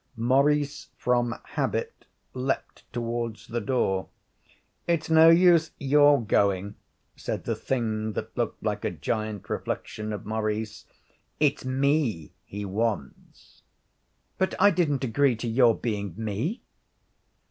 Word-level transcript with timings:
Maurice, 0.17 0.89
from 0.97 1.35
habit, 1.49 2.07
leaped 2.33 2.91
towards 2.91 3.45
the 3.49 3.61
door. 3.61 4.09
'It's 4.87 5.11
no 5.11 5.29
use 5.29 5.69
your 5.77 6.19
going,' 6.19 6.73
said 7.15 7.43
the 7.43 7.53
thing 7.55 8.13
that 8.13 8.35
looked 8.35 8.63
like 8.63 8.83
a 8.83 8.89
giant 8.89 9.47
reflection 9.47 10.11
of 10.11 10.25
Maurice; 10.25 10.85
'it's 11.39 11.65
me 11.65 12.33
he 12.43 12.65
wants.' 12.65 13.61
'But 14.39 14.55
I 14.59 14.71
didn't 14.71 15.03
agree 15.03 15.35
to 15.35 15.47
your 15.47 15.75
being 15.77 16.15
me.' 16.17 16.63